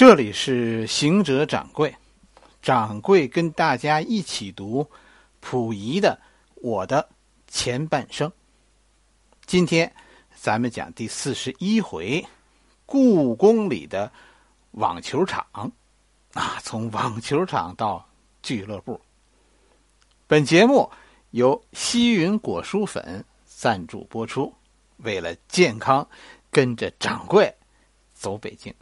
[0.00, 1.94] 这里是行者掌柜，
[2.62, 4.88] 掌柜跟大家一起读
[5.42, 6.18] 溥仪的
[6.62, 7.06] 《我的
[7.46, 8.26] 前半生》。
[9.44, 9.92] 今天
[10.34, 12.26] 咱们讲第四十一回，
[12.86, 14.10] 故宫里的
[14.70, 15.46] 网球场
[16.32, 18.08] 啊，从网球场到
[18.42, 18.98] 俱乐部。
[20.26, 20.90] 本节目
[21.32, 24.50] 由西云果蔬粉赞助播出。
[24.96, 26.08] 为了健康，
[26.50, 27.54] 跟着掌柜
[28.14, 28.74] 走北京。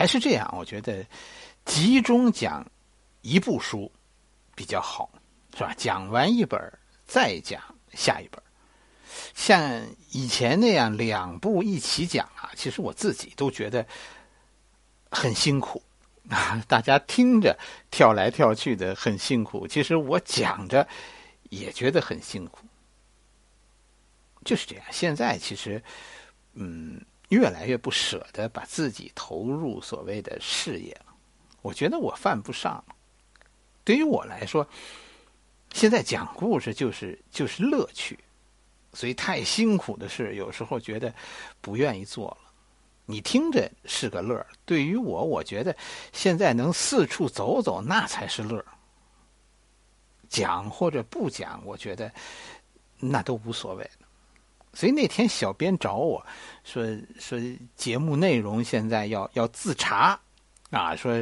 [0.00, 1.04] 还是这样，我觉得
[1.66, 2.66] 集中讲
[3.20, 3.92] 一部书
[4.54, 5.10] 比较好，
[5.54, 5.74] 是吧？
[5.76, 6.58] 讲完一本
[7.04, 8.42] 再讲下一本，
[9.34, 13.86] 像以前那样两部一起讲啊，其实我自己都觉得
[15.10, 15.82] 很辛苦
[16.30, 16.58] 啊。
[16.66, 17.54] 大家听着
[17.90, 20.88] 跳来跳去的很辛苦，其实我讲着
[21.50, 22.64] 也觉得很辛苦，
[24.46, 24.84] 就是这样。
[24.90, 25.84] 现在其实，
[26.54, 26.98] 嗯。
[27.30, 31.14] 越来越不舍得把自己投入所谓的事业了，
[31.62, 32.84] 我觉得我犯不上。
[33.84, 34.66] 对于我来说，
[35.72, 38.18] 现在讲故事就是就是乐趣，
[38.92, 41.12] 所以太辛苦的事，有时候觉得
[41.60, 42.52] 不愿意做了。
[43.06, 45.76] 你听着是个乐对于我，我觉得
[46.12, 48.64] 现在能四处走走，那才是乐
[50.28, 52.12] 讲或者不讲，我觉得
[52.98, 53.90] 那都无所谓。
[54.72, 56.24] 所以那天小编找我
[56.64, 56.84] 说
[57.18, 57.38] 说
[57.76, 60.18] 节目内容现在要要自查
[60.70, 61.12] 啊，说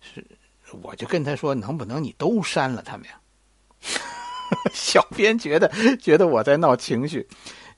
[0.00, 0.24] 是
[0.82, 3.20] 我就跟他说能不能你都删了他们呀？
[4.72, 7.26] 小编觉得觉得我在闹情绪，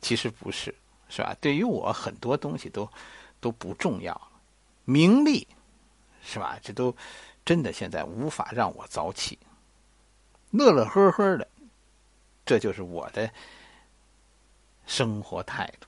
[0.01, 0.75] 其实不是，
[1.09, 1.35] 是吧？
[1.41, 2.89] 对于我很多东西都
[3.41, 4.21] 都不重要，
[4.85, 5.47] 名利
[6.23, 6.59] 是吧？
[6.63, 6.95] 这都
[7.45, 9.39] 真的现在无法让我早起，
[10.51, 11.49] 乐乐呵呵的，
[12.45, 13.31] 这就是我的。
[14.87, 15.87] 生活态度，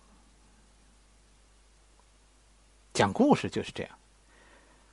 [2.93, 3.99] 讲故事就是这样。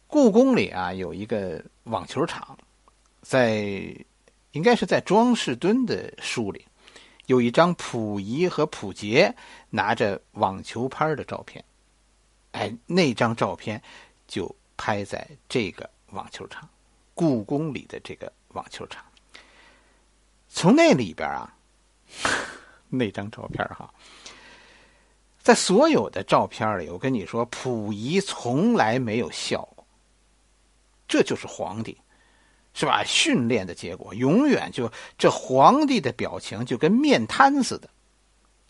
[0.08, 2.58] 故宫里啊有一个网球场，
[3.22, 3.96] 在
[4.52, 6.66] 应该是在庄士敦的书里，
[7.26, 9.34] 有一张溥仪和溥杰
[9.70, 11.64] 拿着网球拍的照片。
[12.52, 13.82] 哎，那张照片
[14.28, 16.70] 就拍在这个网球场，
[17.16, 19.04] 故宫里的这个网球场。
[20.50, 21.56] 从那里边啊。
[22.96, 23.92] 那张照片哈，
[25.42, 29.86] 在所有的照片里，我跟你说，溥仪从来没有笑过。
[31.08, 31.98] 这就是皇帝，
[32.74, 33.04] 是吧？
[33.04, 37.90] 训练的结果，永远就这皇帝的表情就跟面瘫似的，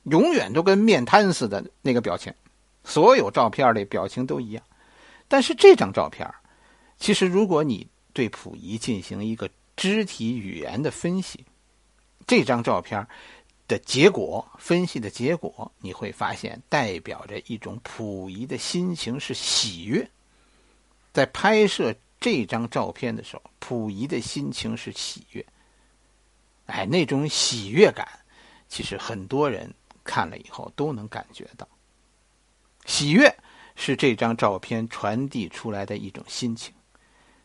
[0.04, 2.34] 永远都跟面瘫似的那个表情。
[2.84, 4.64] 所有照片里表情都一样，
[5.28, 6.30] 但是这张照片，
[6.98, 11.46] 其实如果你对溥仪进行一个肢体语言的分析，
[12.26, 13.06] 这张照片。
[13.68, 20.08] 的结果分析的结果，你会发现代表着一种溥仪的心情是喜悦。
[21.12, 25.46] 在拍摄这张照片的时候，溥仪的心情是喜悦。
[26.66, 28.08] 哎，那种喜悦感，
[28.68, 31.68] 其实很多人看了以后都能感觉到。
[32.86, 33.34] 喜悦
[33.76, 36.74] 是这张照片传递出来的一种心情。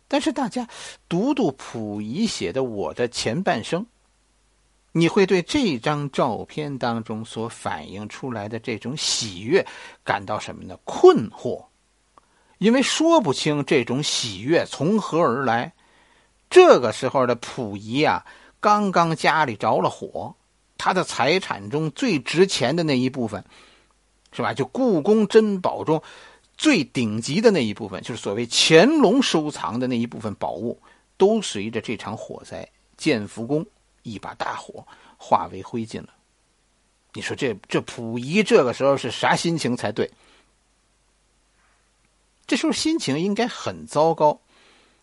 [0.09, 0.67] 但是大家
[1.09, 3.83] 读读溥仪写的《我的前半生》。
[4.93, 9.65] 你会对这张照片当中所反映出来的这种喜悦
[10.03, 10.77] 感到什么呢？
[10.85, 11.65] 困惑，
[12.59, 15.73] 因为说不清这种喜悦从何而来。
[16.51, 18.25] 这个时候的溥仪啊，
[18.59, 20.35] 刚刚家里着了火，
[20.79, 23.45] 他的财产中最值钱的那一部分，
[24.33, 24.55] 是吧？
[24.55, 26.03] 就故宫珍宝中
[26.57, 30.81] 最顶级的那一部分，就是所谓乾隆收藏的那一部分宝物，
[31.19, 32.67] 都随着这场火灾，
[32.97, 33.65] 建福宫。
[34.11, 34.87] 一把大火
[35.17, 36.09] 化为灰烬了。
[37.15, 40.11] 你说这这溥仪这个时候是啥心情才对？
[42.47, 44.41] 这时候心情应该很糟糕，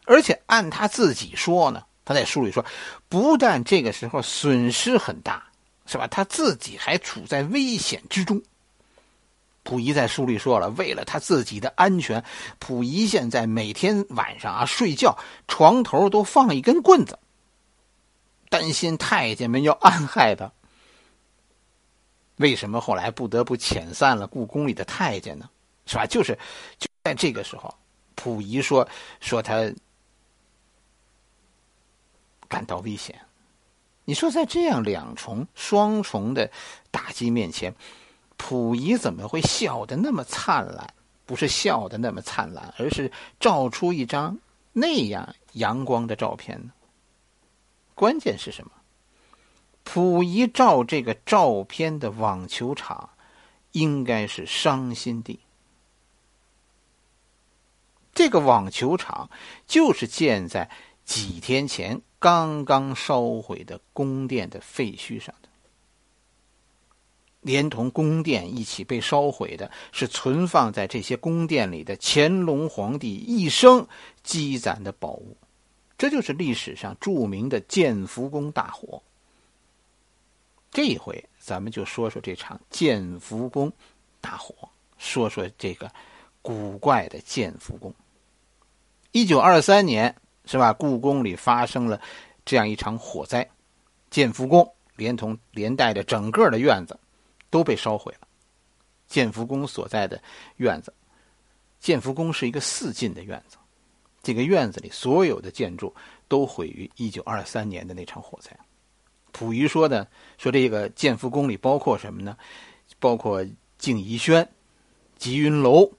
[0.06, 2.66] 而且按他自己说呢，他在书里说，
[3.10, 5.44] 不但这个时候损失很大，
[5.86, 6.08] 是吧？
[6.08, 8.42] 他自己还处在危险之中。
[9.64, 12.24] 溥仪在书里说了，为了他自己的安全，
[12.60, 17.18] 溥仪现在每天晚上啊睡觉床头都放一根棍子。
[18.58, 20.50] 担心太监们要暗害他，
[22.38, 25.50] 为什么后来不得不遣散了故宫里的太监呢？
[25.86, 26.06] 是吧？
[26.06, 26.40] 就是
[26.80, 27.76] 就在这个时候，
[28.16, 28.88] 溥仪说
[29.20, 29.70] 说他
[32.48, 33.20] 感到危险。
[34.06, 36.50] 你说在这样两重双重的
[36.92, 37.76] 打击面前，
[38.38, 40.94] 溥仪怎么会笑得那么灿烂？
[41.26, 44.38] 不是笑得那么灿烂，而是照出一张
[44.72, 46.72] 那样阳光的照片呢？
[47.96, 48.72] 关键是什么？
[49.84, 53.12] 溥仪照这个照片的网球场，
[53.72, 55.40] 应该是伤心地，
[58.14, 59.30] 这个网球场
[59.66, 60.70] 就是建在
[61.06, 65.50] 几天前刚刚烧毁的宫殿的废墟上的，
[67.42, 73.88] 连同宫殿一起被烧毁的是存放在这些宫殿里的乾隆皇帝一生
[74.24, 75.38] 积攒的宝物，
[75.98, 79.02] 这就是历史上著名的建福宫大火。
[80.72, 83.72] 这一回，咱们就说说这场建福宫
[84.20, 84.54] 大火，
[84.98, 85.90] 说说这个
[86.42, 87.94] 古怪的建福宫。
[89.12, 90.14] 一九二三年，
[90.44, 90.74] 是吧？
[90.74, 92.02] 故宫里发生了
[92.44, 93.50] 这样一场火灾，
[94.10, 97.00] 建福宫连同连带着整个的院子
[97.50, 98.28] 都被烧毁了。
[99.08, 100.22] 建福宫所在的
[100.58, 100.94] 院子，
[101.80, 103.56] 建福宫是一个四进的院子，
[104.26, 105.94] 这个院子里所有的建筑
[106.28, 108.58] 都毁于一九二三年的那场火灾。
[109.32, 110.08] 溥仪说的，
[110.40, 112.36] 说这个建福宫里包括什么呢？
[113.00, 113.46] 包括
[113.78, 114.50] 静怡轩、
[115.20, 115.92] 吉云楼，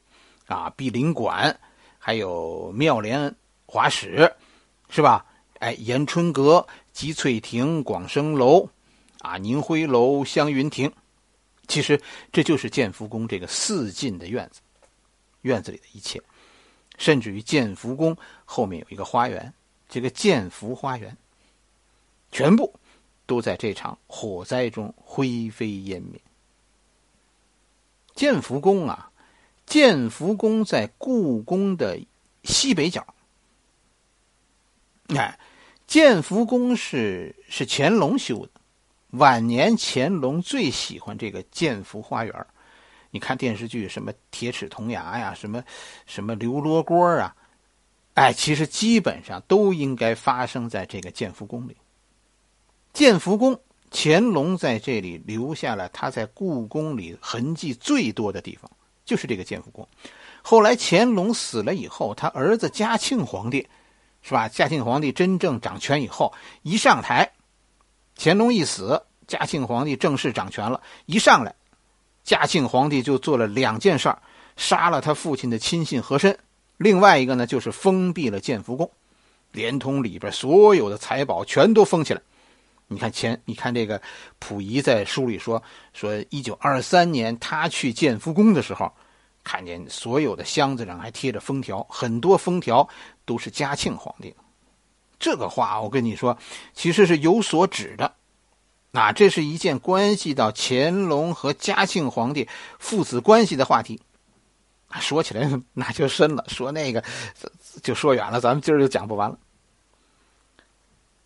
[0.47, 1.57] 啊，碧林馆，
[2.01, 3.33] 还有妙莲
[3.65, 4.35] 华室，
[4.89, 5.25] 是吧？
[5.61, 8.69] 哎，延春阁、吉翠亭、广生楼，
[9.21, 10.93] 啊，宁辉楼、香云亭，
[11.69, 12.01] 其实
[12.33, 14.61] 这就是建福宫这个四进的院子，
[15.43, 16.21] 院子里的一切，
[16.99, 19.53] 甚至于建福宫后面有一个花园，
[19.89, 21.17] 这个建福花园，
[22.31, 22.73] 全部。
[23.29, 26.21] 都在这场火灾中灰飞烟灭。
[28.15, 29.11] 建福宫啊，
[29.67, 31.99] 建福宫在故宫的
[32.45, 33.05] 西北角。
[35.09, 35.41] 哎，
[35.89, 38.61] 建福宫是是乾隆修的，
[39.19, 42.47] 晚年乾隆最喜欢这个建福花园。
[43.11, 45.63] 你看电视剧什么《铁齿铜牙》呀，什么
[46.07, 47.35] 什么刘罗锅啊，
[48.15, 51.77] 哎，其实基本上都应该发生在这个建福宫里。
[52.93, 53.61] 建福宫，
[53.91, 58.71] 乾隆在这里留下了他在故宫里痕迹最多的地方，
[59.05, 59.87] 就是这个建福宫。
[60.43, 63.67] 后来乾隆死了以后，他儿子嘉庆皇帝，
[64.23, 64.49] 是吧？
[64.49, 66.33] 嘉庆皇帝真正掌权以后，
[66.63, 67.33] 一上台，
[68.17, 70.81] 乾隆一死，嘉庆皇帝正式掌权了。
[71.07, 71.55] 一上来，
[72.27, 74.13] 嘉庆皇帝就做了两件事
[74.57, 76.37] 杀了他父亲的亲信和珅，
[76.77, 78.91] 另外一个呢，就是封闭了建福宫，
[79.53, 82.21] 连同里边所有的财宝全都封起来。
[82.89, 84.03] 你看前，你看这个
[84.41, 85.63] 溥仪在书里说
[85.93, 88.93] 说，一九二三年他去建福宫的时候，
[89.45, 92.89] 看见所有的箱子上还贴着封条，很多封条
[93.25, 94.37] 都是嘉庆皇帝的。
[95.21, 96.37] 这个话我跟你说，
[96.75, 98.13] 其实是有所指的。
[98.93, 102.49] 啊，这是一件关系到乾隆和嘉庆皇帝
[102.79, 104.01] 父子关系的话题。
[105.01, 107.05] 说起来 那就深了，说那个
[107.83, 109.39] 就说远了，咱们今儿就讲不完了。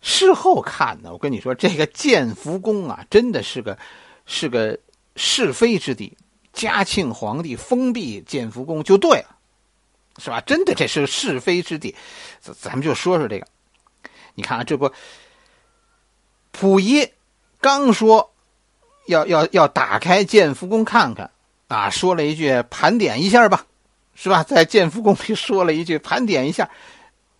[0.01, 3.77] 事后看呢，我跟你说，这个建福宫啊，真的是个
[4.25, 4.77] 是个
[5.15, 6.17] 是非之地。
[6.51, 9.37] 嘉庆皇帝封闭建福宫就对了，
[10.17, 10.41] 是吧？
[10.41, 11.95] 真的这是是非之地。
[12.41, 13.47] 咱咱们就说说这个。
[14.33, 14.91] 你看啊，这不，
[16.51, 17.07] 溥仪
[17.61, 18.33] 刚说
[19.05, 21.31] 要要要打开建福宫看看
[21.67, 23.65] 啊，说了一句盘点一下吧，
[24.15, 24.43] 是吧？
[24.43, 26.69] 在建福宫里说了一句盘点一下，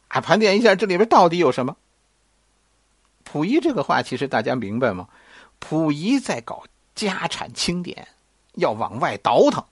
[0.07, 1.75] 啊，盘点一下这里边到底有什么。
[3.23, 5.07] 溥仪这个话，其实大家明白吗？
[5.59, 6.63] 溥仪在搞
[6.95, 8.07] 家产清点，
[8.53, 9.63] 要往外倒腾，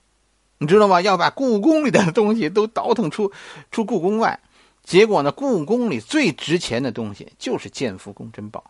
[0.58, 1.00] 你知道吗？
[1.00, 3.32] 要把故宫里的东西都倒腾出
[3.70, 4.40] 出故宫外。
[4.82, 8.64] 结果呢，故宫里最值钱的东西就是建福宫珍宝。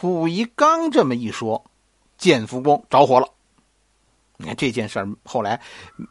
[0.00, 1.62] 溥仪刚这么一说，
[2.16, 3.28] 建福宫着火了。
[4.38, 5.60] 你看这件事儿后来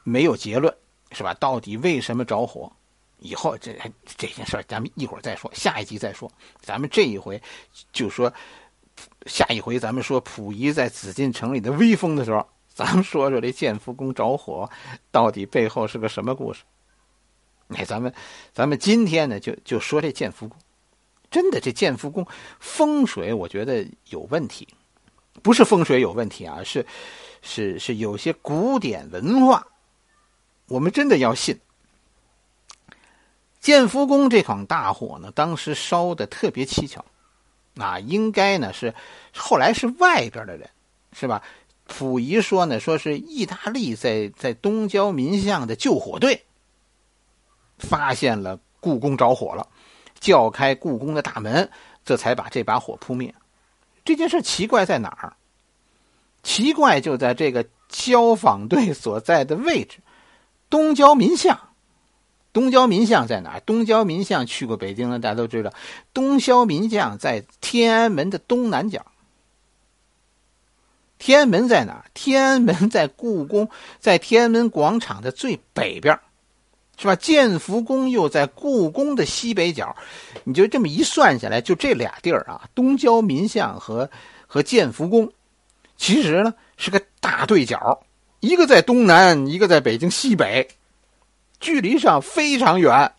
[0.04, 0.72] 没有结论，
[1.12, 1.34] 是吧？
[1.40, 2.72] 到底为什么着火？
[3.18, 6.32] 以后这这件事儿，咱们一会儿再说，下一集再说。
[6.62, 7.42] 咱们这一回
[7.92, 8.32] 就说，
[9.26, 14.70] 下一回咱们说溥仪在紫禁城里的威风的时候，咱们说说这建福宫着火
[15.10, 16.62] 到底背后是个什么故事。
[17.70, 18.14] 哎，咱们
[18.54, 20.56] 咱们今天呢，就就说这建福宫，
[21.30, 22.26] 真的这建福宫
[22.60, 24.68] 风水，我觉得有问题，
[25.42, 26.86] 不是风水有问题啊，是
[27.42, 29.68] 是是有些古典文化，
[30.68, 31.60] 我们真的要信。
[33.60, 37.04] 建福宫这场大火呢，当时烧的特别蹊跷，
[37.78, 38.94] 啊，应该呢是
[39.34, 40.70] 后来是外边的人，
[41.14, 41.44] 是吧？
[41.86, 46.46] 溥仪说呢，说是意大利在在东交民巷的救火队
[47.80, 49.68] 发现了故宫着火了，
[50.20, 51.70] 叫开故宫的大门，
[52.06, 53.34] 这才把这把火扑灭。
[54.04, 55.34] 这件事奇怪在哪儿？
[56.42, 60.00] 奇怪就在这个消防队所在的位置，
[60.70, 61.60] 东交民巷。
[62.52, 63.60] 东郊民巷在哪儿？
[63.60, 65.72] 东郊民巷去过北京的大家都知道，
[66.14, 69.06] 东郊民巷在天安门的东南角。
[71.20, 72.06] 天安门在哪儿？
[72.14, 76.20] 天安门在故宫，在天安门广场的最北边
[77.00, 77.16] 是吧？
[77.16, 79.96] 建福宫又在故宫的西北角，
[80.44, 84.10] 你就这么一算下来，就这俩地儿啊，东郊民巷和
[84.46, 85.32] 和建福宫，
[85.96, 88.02] 其实呢是个大对角，
[88.42, 90.68] 一个在东南，一个在北京西北，
[91.62, 93.10] 距离上非常远。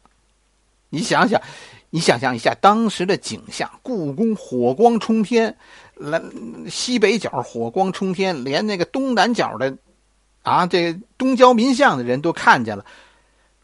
[0.90, 1.40] 你想想，
[1.88, 5.56] 你想象一下当时的景象：故宫火光冲天，
[5.94, 6.20] 来
[6.68, 9.74] 西北角火光冲天，连那个东南角的
[10.42, 12.84] 啊，这东郊民巷的人都看见了。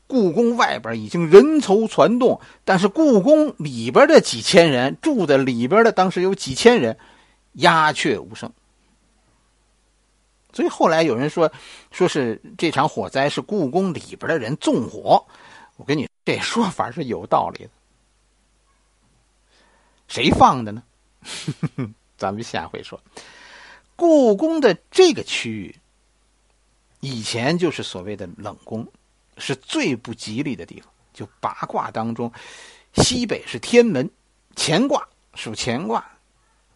[0.06, 6.96] 故宫外边已经人头攒动，但是故宫里边的几千人住在里边的，当时有几千人，
[7.54, 8.52] 鸦雀无声。
[10.52, 11.52] 所以后来有人说，
[11.90, 15.26] 说是这场火灾是故宫里边的人纵火。
[15.76, 17.70] 我跟你这说法是有道理的，
[20.08, 20.82] 谁放的呢？
[22.16, 22.98] 咱们下回说。
[23.96, 25.74] 故宫的这个区域
[27.00, 28.86] 以前就是所谓的冷宫。
[29.36, 30.92] 是最不吉利的地方。
[31.12, 32.30] 就八卦当中，
[32.92, 34.10] 西北是天门，
[34.54, 36.04] 乾卦属乾卦，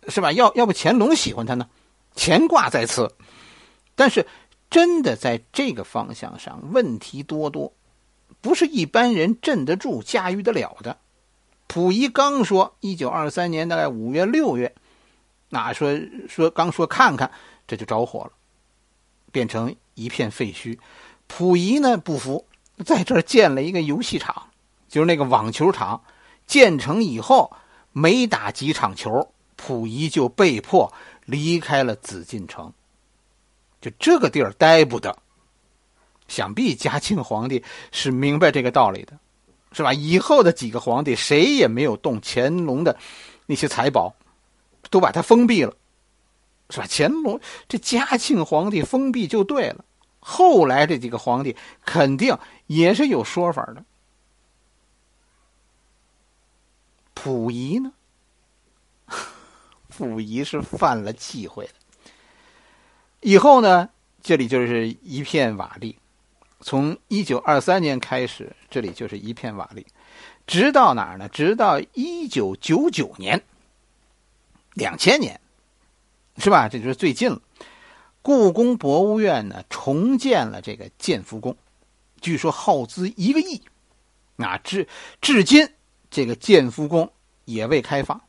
[0.08, 0.32] 是吧？
[0.32, 1.68] 要要不乾隆喜欢他呢？
[2.16, 3.14] 乾卦在此，
[3.94, 4.26] 但是
[4.70, 7.70] 真的在这个方向上问题多多，
[8.40, 10.96] 不是一般人镇得住、驾驭得了的。
[11.68, 14.74] 溥仪刚说，一九二三年大概五月六月，
[15.50, 16.00] 那说
[16.30, 17.30] 说刚说看看，
[17.68, 18.32] 这就着火了，
[19.30, 20.78] 变成一片废墟。
[21.28, 22.46] 溥仪呢不服。
[22.84, 24.48] 在这儿建了一个游戏场，
[24.88, 26.02] 就是那个网球场。
[26.46, 27.52] 建成以后，
[27.92, 30.92] 没打几场球，溥仪就被迫
[31.24, 32.72] 离开了紫禁城。
[33.80, 35.16] 就这个地儿待不得。
[36.26, 39.18] 想必嘉庆皇帝是明白这个道理的，
[39.72, 39.92] 是吧？
[39.92, 42.98] 以后的几个皇帝谁也没有动乾隆的
[43.46, 44.14] 那些财宝，
[44.90, 45.72] 都把它封闭了，
[46.70, 46.86] 是吧？
[46.88, 49.84] 乾隆这嘉庆皇帝封闭就对了。
[50.20, 53.84] 后来这几个皇帝肯定也是有说法的。
[57.14, 57.92] 溥仪呢？
[59.88, 61.72] 溥仪是犯了忌讳的。
[63.20, 63.90] 以后呢，
[64.22, 65.94] 这里就是一片瓦砾。
[66.62, 69.84] 从一九二三年开始，这里就是一片瓦砾，
[70.46, 71.28] 直到哪儿呢？
[71.30, 73.42] 直到一九九九年，
[74.74, 75.40] 两千年，
[76.36, 76.68] 是吧？
[76.68, 77.40] 这就是最近了。
[78.22, 81.56] 故宫博物院呢重建了这个建福宫，
[82.20, 83.62] 据说耗资一个亿，
[84.36, 84.86] 啊，至
[85.20, 85.68] 至今
[86.10, 87.10] 这个建福宫
[87.44, 88.20] 也未开放。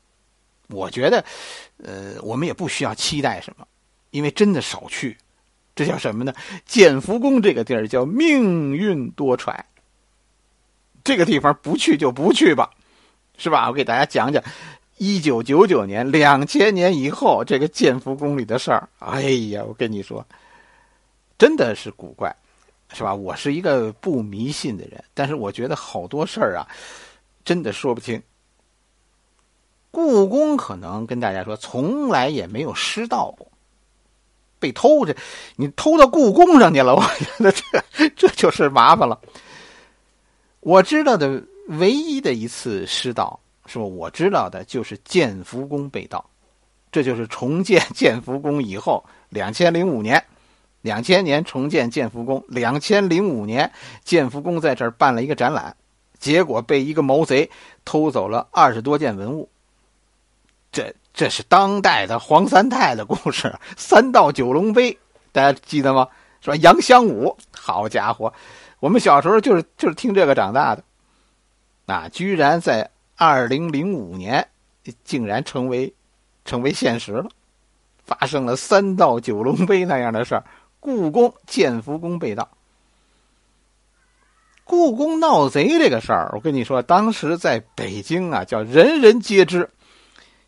[0.67, 1.25] 我觉得，
[1.83, 3.67] 呃，我们也不需要期待什么，
[4.11, 5.17] 因为真的少去。
[5.75, 6.33] 这叫什么呢？
[6.65, 9.57] 建福宫这个地儿叫命运多舛，
[11.03, 12.71] 这个地方不去就不去吧，
[13.37, 13.67] 是吧？
[13.67, 14.41] 我给大家讲讲。
[15.03, 20.23] 一九九九年、两千年以后，这个建福宫里的事儿，哎呀，我跟你说，
[21.39, 22.31] 真的是古怪，
[22.93, 23.11] 是吧？
[23.11, 26.67] 我是一个不迷信的人，但是我觉得好多事儿啊，
[27.43, 28.21] 真的说不清。
[29.89, 33.47] 故宫可能跟大家说，从来也没有失盗过，
[34.59, 35.15] 被偷这，
[35.55, 39.19] 你偷到故宫上去了， 我觉得这这就是麻烦了。
[40.59, 43.39] 我知道的唯一的一次失盗。
[43.71, 46.29] 说我知道的就是建福宫被盗，
[46.91, 50.21] 这就是重建 建福宫以后，两千零五年，
[50.81, 53.71] 两千年重建建福宫，两千零五年
[54.03, 55.73] 建福宫在这儿办了一个展览，
[56.19, 57.49] 结果被一个毛贼
[57.85, 59.47] 偷走了二十多件文物。
[60.73, 64.97] 这这是当代的黄三太的故事，三盗九龙碑，
[65.31, 66.09] 大家记得吗？
[66.41, 66.57] 是吧？
[66.57, 68.33] 杨香武，好家伙，
[68.81, 70.83] 我们小时候就是就是听这个长大的，
[71.85, 72.89] 啊，居然在。
[73.23, 74.47] 二零零五年，
[75.03, 75.93] 竟然成为
[76.43, 77.29] 成为现实了，
[78.03, 80.43] 发生了三盗九龙杯那样的事儿。
[80.79, 82.49] 故宫建福宫被盗，
[84.63, 89.69] 故宫闹贼这个事儿，我跟你说，当时在北京啊，叫人人皆知。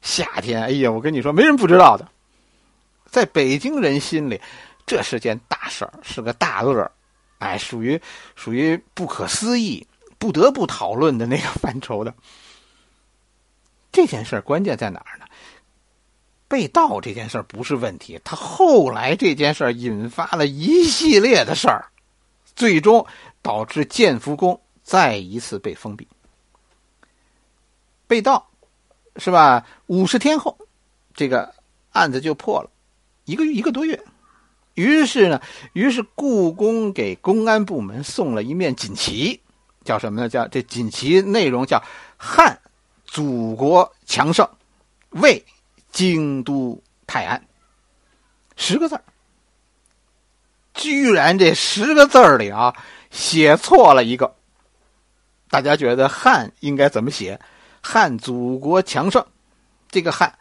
[0.01, 2.10] 夏天，哎呀，我跟你说，没人不知道的。
[3.06, 4.42] 在北京人心里，
[4.88, 6.92] 这是件大事儿，是个大乐儿，
[7.38, 8.01] 哎，属于
[8.36, 9.86] 属于不可思议、
[10.18, 12.12] 不得不讨论的那个范畴的。
[13.93, 15.25] 这件事关键在哪儿呢？
[16.50, 21.85] 被盗这件事不是问题，他后来这件事引发了一系列的事儿，
[22.55, 23.05] 最终
[23.41, 26.07] 导致建福宫再一次被封闭。
[28.05, 28.47] 被盗，
[29.15, 29.65] 是吧？
[29.88, 30.57] 五十天后，
[31.15, 31.55] 这个
[31.91, 32.69] 案子就破了，
[33.25, 34.03] 一个一个多月。
[34.75, 35.41] 于是呢，
[35.73, 39.41] 于是故宫给公安部门送了一面锦旗，
[39.83, 40.29] 叫什么呢？
[40.29, 41.81] 叫这锦旗内容叫
[42.17, 42.59] 汉。
[43.13, 44.50] 祖国强盛，
[45.12, 45.46] 为
[45.91, 47.46] 京都泰安。
[48.55, 49.00] 十个字
[50.74, 52.75] 居然这十个字里啊
[53.12, 54.34] 写错了一个，
[55.51, 57.39] 大家觉得汉应该怎么写？
[57.84, 59.24] 汉祖国强盛，
[59.91, 60.34] 这个汉，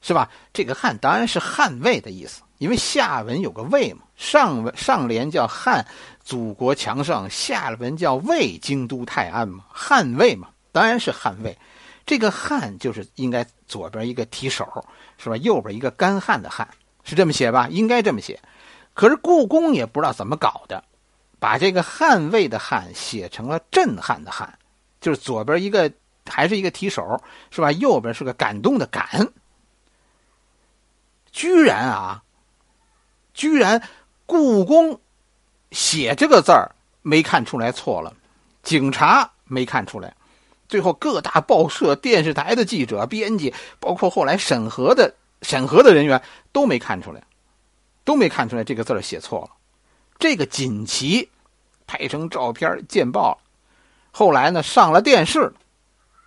[0.00, 0.30] 是吧？
[0.54, 5.86] 这个汉当然是汉魏的意思，因为下文有个魏嘛，上文上联叫汉
[6.24, 11.58] 祖国强盛，下文叫魏京都泰安嘛，汉魏嘛，当然是汉魏。
[12.06, 14.84] 这个汉就是应该左边一个提手，
[15.18, 15.36] 是吧？
[15.38, 16.68] 右边一个干旱的旱，
[17.02, 17.68] 是这么写吧？
[17.70, 18.40] 应该这么写。
[18.92, 20.84] 可是故宫也不知道怎么搞的，
[21.38, 24.58] 把这个捍卫的捍写成了震撼的撼，
[25.00, 25.90] 就是左边一个。
[26.26, 27.70] 还是一个提手，是吧？
[27.72, 29.28] 右边是个感动的感，
[31.30, 32.22] 居然啊，
[33.34, 33.82] 居然
[34.24, 34.98] 故宫
[35.70, 38.10] 写这个字儿没看出来错了，
[38.62, 40.16] 警察没看出来，
[40.68, 47.22] 最后各大报社、电视台的记者、编辑，包括后来审核的审核的人员都没看出来，
[48.04, 49.50] 都没看出来这个字写错了。
[50.18, 51.28] 这个锦旗
[51.86, 53.38] 拍成照片见报，
[54.10, 55.52] 后来呢上了电视。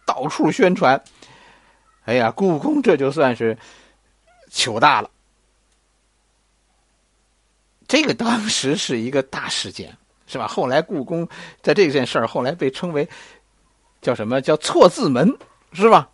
[0.05, 1.03] 到处宣传，
[2.05, 3.57] 哎呀，故宫这就算是
[4.49, 5.09] 糗大了。
[7.89, 10.47] 这个当时是一个大事件，是吧？
[10.47, 11.27] 后来故宫
[11.61, 13.09] 在这件事儿后来被称为
[14.01, 15.37] 叫什么叫错字门，
[15.73, 16.09] 是吧？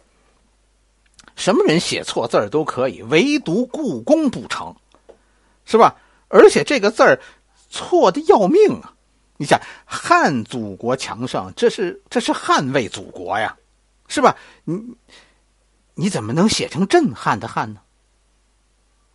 [1.36, 4.76] 什么人写错字儿都可以，唯独故宫不成，
[5.66, 5.96] 是吧？
[6.28, 7.20] 而且这个字儿
[7.70, 8.94] 错的要命啊！
[9.38, 13.58] 你想，汉祖国强盛，这是这是捍卫祖国呀。
[14.08, 14.36] 是吧？
[14.66, 14.96] 你
[15.96, 17.82] 你怎么能写成震撼的撼呢？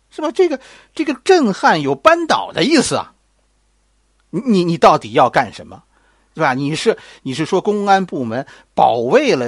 [0.09, 0.29] 是吧？
[0.31, 0.59] 这个
[0.93, 3.13] 这个震撼有扳倒的意思啊。
[4.29, 5.83] 你你到底要干什么？
[6.39, 6.53] 是吧？
[6.53, 9.45] 你是你是说公安部门保卫了，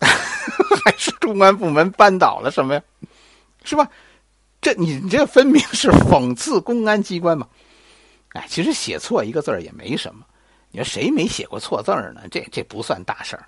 [0.84, 2.82] 还是公安部门扳倒了什么呀？
[3.62, 3.88] 是吧？
[4.60, 7.46] 这你这分明是讽刺公安机关嘛？
[8.30, 10.26] 哎，其实写错一个字儿也没什么。
[10.72, 12.22] 你说谁没写过错字儿呢？
[12.32, 13.46] 这这不算大事儿。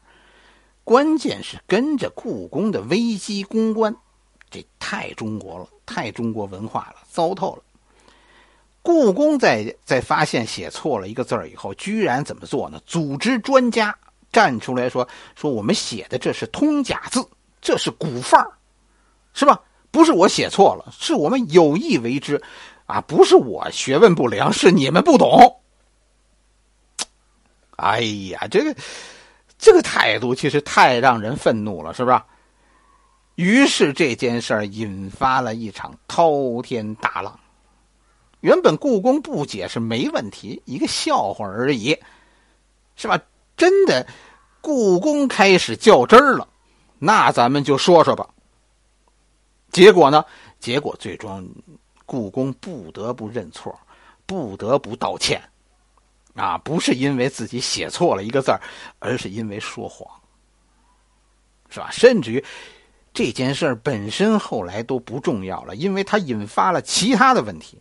[0.84, 3.92] 关键是跟着故宫的危机公关，
[4.48, 7.62] 这太中国了，太中国文化了，糟透了。
[8.88, 12.80] 故宫在在发现写错了一个字儿以后，居然怎么做呢？
[12.86, 13.94] 组织专家
[14.32, 17.22] 站出来说：“说我们写的这是通假字，
[17.60, 18.50] 这是古范儿，
[19.34, 19.60] 是吧？
[19.90, 22.42] 不是我写错了，是我们有意为之，
[22.86, 25.60] 啊，不是我学问不良，是你们不懂。”
[27.76, 28.74] 哎呀，这个。
[29.58, 32.18] 这个态度其实太让人愤怒了，是不是？
[33.34, 37.38] 于是这件事儿引发了一场滔天大浪。
[38.40, 41.98] 原本故宫不解释没问题，一个笑话而已，
[42.96, 43.20] 是吧？
[43.56, 44.06] 真的，
[44.60, 46.48] 故宫开始较真儿了，
[46.98, 48.28] 那咱们就说说吧。
[49.72, 50.24] 结果呢？
[50.60, 51.48] 结果最终，
[52.06, 53.78] 故宫不得不认错，
[54.26, 55.42] 不得不道歉。
[56.34, 58.60] 啊，不是因为自己写错了一个字儿，
[59.00, 60.08] 而是因为说谎，
[61.68, 61.90] 是吧？
[61.90, 62.44] 甚至于
[63.12, 67.80] 这件事本身后来都不重要了，因为它引发了其他的问题。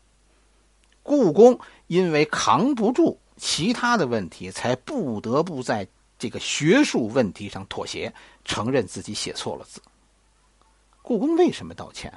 [1.08, 5.88] 故宫因为扛不住其他的问题，才不得不在
[6.20, 9.82] 这个学术问题上妥协，承认自己写错了字。
[11.02, 12.14] 故宫为什么道歉？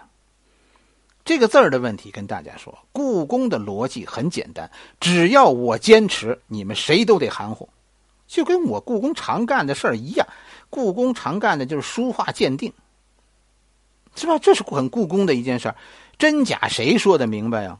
[1.24, 7.68] 这个字儿的问题，跟大家说，故宫的逻辑很简单，只要我坚持，你们谁都得含糊，
[8.26, 10.26] 就跟我故宫常干的事儿一样。
[10.68, 12.72] 故宫常干的就是书画鉴定，
[14.16, 14.36] 是吧？
[14.40, 15.76] 这是很故宫的一件事儿，
[16.18, 17.78] 真假谁说的明白呀？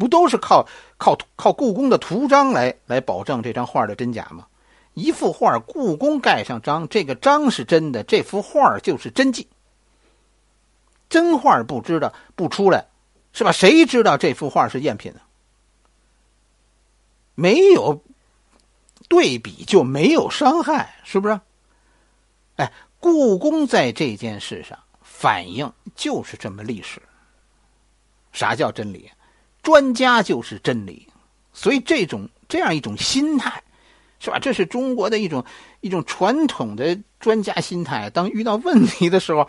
[0.00, 4.46] 不都是靠靠靠故宫的图章来来保证这张画的真假吗？
[4.94, 9.46] 一幅画，故宫盖上章，这个章是真的，这幅画就是真迹。
[11.10, 12.86] 真画不知道不出来，
[13.34, 13.52] 是吧？
[13.52, 15.20] 谁知道这幅画是赝品呢？
[17.34, 18.02] 没有
[19.06, 21.38] 对比就没有伤害，是不是？
[22.56, 27.02] 哎，故宫在这件事上反映就是这么历史。
[28.32, 29.10] 啥叫真理？
[29.62, 31.06] 专家就是真理，
[31.52, 33.62] 所以这种这样一种心态。
[34.22, 34.38] 是吧？
[34.38, 35.42] 这是中国的一种
[35.80, 38.10] 一种传统的专家心态。
[38.10, 39.48] 当遇到问题的时候，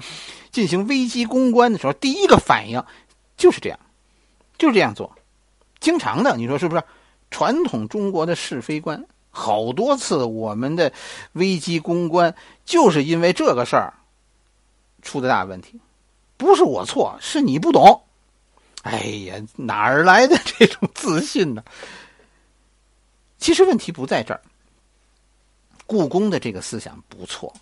[0.50, 2.82] 进行危机公关的时候，第一个反应
[3.36, 3.78] 就是这样，
[4.58, 5.13] 就是这样做。
[5.82, 6.82] 经常的，你说是不是？
[7.30, 10.93] 传统中国的是非观，好多次我们的
[11.34, 13.93] 危机公关就是因为这个事儿
[15.02, 15.82] 出的大问题。
[16.38, 18.04] 不是我错，是你不懂。
[18.84, 21.63] 哎呀，哪儿来的这种自信呢？
[23.38, 24.41] 其实问题不在这儿。
[25.86, 27.54] 故宫的这个思想不错，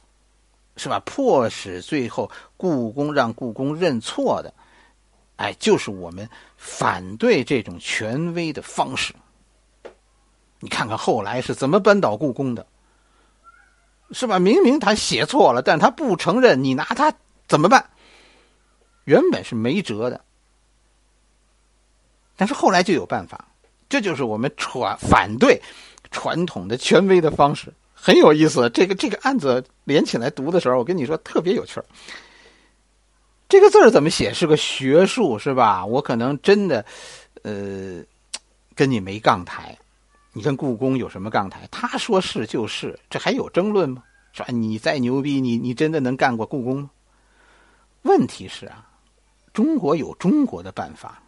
[0.77, 0.99] 是吧？
[0.99, 4.53] 迫使最后故宫让故宫认错的，
[5.37, 9.13] 哎，就是我们反对这种权威的方式。
[10.59, 12.67] 你看看后来是怎么扳倒故宫的，
[14.11, 14.37] 是吧？
[14.37, 17.11] 明明他写错了，但他不承认，你拿他
[17.47, 17.89] 怎么办？
[19.05, 20.23] 原本是没辙的，
[22.39, 23.45] 但是后来就有办法，
[23.89, 25.61] 这就是我们传反对
[26.09, 28.69] 传统的权威的方式，很有意思。
[28.69, 31.81] 这个这个案子连起来读的时候，我跟你说特别有趣
[33.49, 35.85] 这个字儿怎么写是个学术是吧？
[35.85, 36.85] 我可能真的，
[37.41, 38.01] 呃，
[38.73, 39.77] 跟你没杠台。
[40.31, 41.67] 你跟故宫有什么杠台？
[41.69, 44.01] 他说是就是，这还有争论吗？
[44.31, 44.45] 说？
[44.49, 46.89] 你再牛逼，你你真的能干过故宫吗？
[48.03, 48.87] 问题是啊，
[49.51, 51.21] 中国有中国的办法，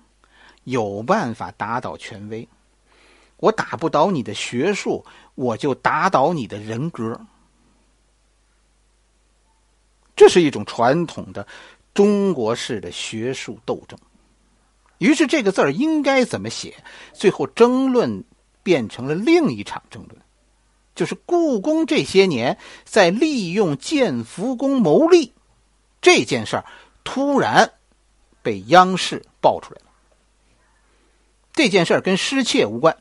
[0.64, 2.48] 有办法打倒权威。
[3.38, 7.20] 我打不倒你的学术，我就打倒你的人格。
[10.16, 11.48] 这是一种传统的
[11.94, 13.98] 中国式的学术斗争。
[15.00, 16.84] 于是这个字儿应该怎么写？
[17.14, 18.24] 最后争论。
[18.64, 20.22] 变成了另一场争论，
[20.94, 25.34] 就是故宫这些年在利用建福宫谋利
[26.00, 26.66] 这件事儿，
[27.04, 27.74] 突然
[28.44, 29.91] 被央视爆出来了。
[31.54, 32.98] 这件事儿跟失窃无关，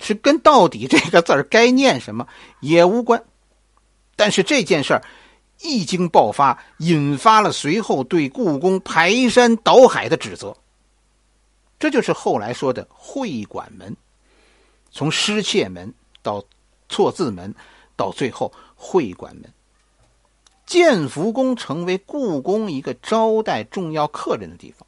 [0.00, 2.26] 是跟到底这个字儿该念什么
[2.60, 3.24] 也无关。
[4.16, 5.02] 但是这件事儿
[5.60, 10.56] 一经爆发，引发了随后对故宫排山倒海的指责。
[11.78, 13.96] 这就是后来说的会馆门。
[14.90, 16.44] 从失窃门到
[16.88, 17.54] 错字门，
[17.96, 19.50] 到最后会馆门，
[20.66, 24.86] 建福宫成为故宫一个招待重要客人的地方，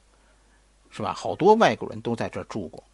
[0.96, 1.12] 是吧？
[1.12, 2.84] 好多外国人都在这儿住过，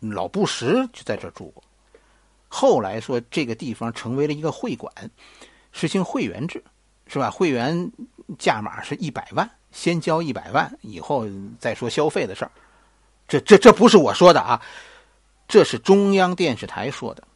[0.00, 1.64] 老布什就在这儿住过。
[2.46, 4.92] 后来说这个地方成为了一个会馆，
[5.72, 6.62] 实行会员制，
[7.06, 7.30] 是吧？
[7.30, 7.90] 会员
[8.38, 11.26] 价码是一百万，先交一百万，以后
[11.58, 12.50] 再说消费的事儿。
[13.26, 14.60] 这这这不是我说的啊。
[15.48, 17.26] 这是中央电视台说的。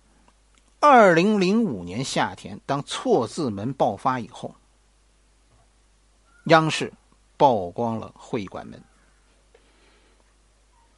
[0.79, 4.55] 二零零五年夏天，当错字门爆发以后，
[6.45, 6.93] 央视
[7.39, 8.79] 曝光了会馆门，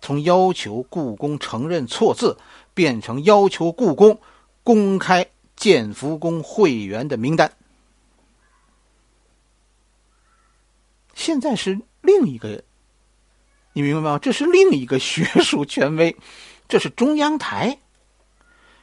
[0.00, 2.36] 从要求故宫承认错字，
[2.74, 4.20] 变成要求故宫
[4.62, 7.52] 公开建福宫会员的名单。
[11.14, 12.62] 现在是另一个，
[13.72, 14.18] 你明白吗？
[14.20, 16.16] 这是另一个学术权威。
[16.68, 17.78] 这是中央台，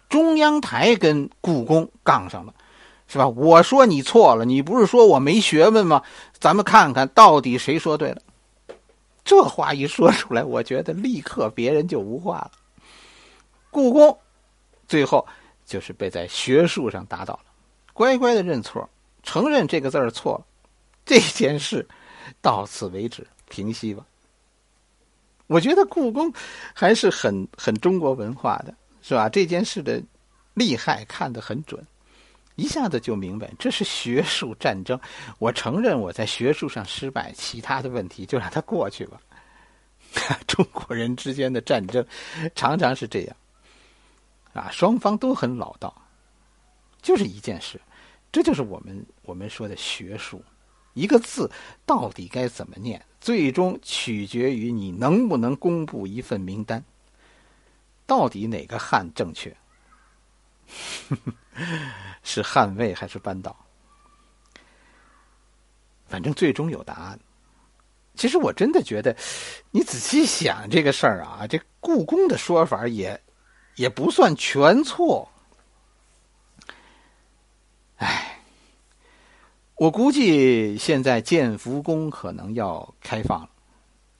[0.09, 2.53] 中央台跟故宫杠上了，
[3.07, 3.27] 是吧？
[3.27, 6.01] 我说你错了，你不是说我没学问吗？
[6.39, 8.21] 咱们看看到底谁说对了。
[9.25, 12.51] 这话一说出来，我觉得立刻别人就无话了。
[13.71, 14.17] 故宫
[14.87, 15.27] 最后
[15.65, 17.45] 就是被在学术上打倒了，
[17.91, 18.87] 乖乖的认错，
[19.23, 20.45] 承认这个字儿错了，
[21.03, 21.85] 这件事
[22.39, 24.05] 到此为止，平息吧。
[25.47, 26.31] 我觉得故宫
[26.73, 29.27] 还是很很中国文化的，是吧？
[29.27, 30.01] 这件事的
[30.53, 31.85] 厉害看得很准，
[32.55, 34.99] 一下子就明白这是学术战争。
[35.39, 39.19] 我承认我在学术上失败，其他的问题就让它过去吧。
[40.47, 42.05] 中国人之间的战争
[42.55, 43.35] 常常是这样，
[44.53, 45.93] 啊，双方都很老道，
[47.01, 47.79] 就是一件事，
[48.31, 50.41] 这就是我们我们说的学术。
[50.93, 51.51] 一个字
[51.85, 56.81] 到底该怎么念，最终取决于你能不能公布一份名单。
[58.05, 59.53] 到底哪个汉正确？
[62.23, 63.55] 是捍卫还是扳倒？
[66.07, 67.19] 反正最终有答案。
[68.15, 69.15] 其实我真的觉得，
[69.71, 73.19] 你仔细想这个事儿啊，这故宫的说法也
[73.75, 75.29] 也不算全错。
[77.97, 78.31] 唉。
[79.77, 83.49] 我估计现在建福宫可能要开放了，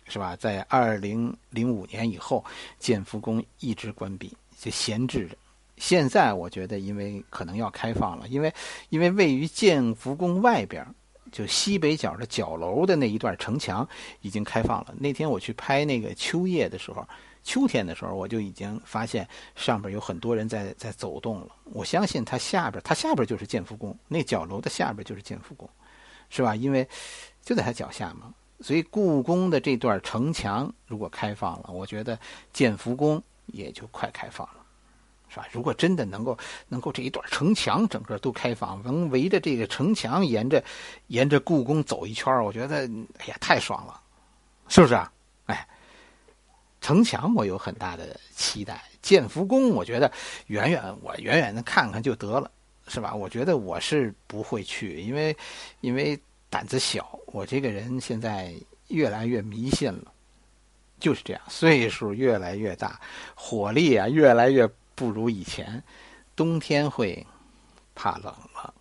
[0.10, 0.36] 是吧？
[0.36, 2.44] 在二零零五年以后，
[2.78, 5.38] 建福宫一直关闭，就闲置着。
[5.78, 8.54] 现在我觉得，因为可能要开放了，因为
[8.90, 10.86] 因为位于建福宫外边，
[11.32, 13.88] 就西北角的角楼的那一段城墙
[14.22, 14.94] 已经开放了。
[14.98, 17.08] 那天我去拍那个秋叶的时候。
[17.48, 21.50] 秋天的时候，我就已经发现上边有很多人在在走动了。
[21.66, 25.70] 我相信它下边，它下边就是建福宫，那角楼的下边就是建福宫，
[26.32, 26.56] 是吧？
[26.56, 26.90] 因为
[27.44, 28.34] 就在它脚下嘛。
[28.62, 32.20] 所以故宫的这段城墙如果开放了，我觉得
[32.52, 34.65] 建福宫也就快开放了，
[35.36, 35.48] 是吧？
[35.52, 36.38] 如果真的能够
[36.70, 40.64] 能够这一段城墙整个都开放，能围着这个城墙沿着
[41.08, 44.00] 沿着故宫走一圈，我觉得哎呀太爽了，
[44.70, 45.12] 是不是啊？
[45.48, 45.68] 哎。
[46.82, 50.12] 城墙我有很大的期待，建福宫我觉得
[50.48, 52.52] 远远我远远的看看就得了，
[52.88, 53.16] 是吧？
[53.16, 55.36] 我觉得我是不会去，因为
[55.82, 58.54] 因为胆子小，我这个人现在
[58.90, 60.14] 越来越迷信了，
[61.00, 63.00] 就是这样，岁数越来越大，
[63.34, 65.84] 火力啊越来越不如以前，
[66.36, 67.28] 冬天会
[67.94, 68.74] 怕冷了。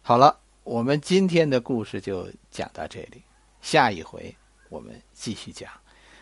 [0.00, 3.22] 好了，我们今天的故事就讲到这里，
[3.60, 4.34] 下一回
[4.68, 5.70] 我们继续讲。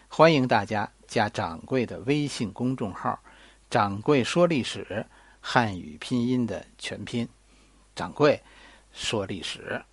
[0.09, 3.23] 欢迎大家加掌柜的微信公众号
[3.71, 5.07] “掌柜说历史”，
[5.41, 7.29] 汉语拼音的全拼。
[7.95, 8.43] 掌柜
[8.93, 9.85] 说历史。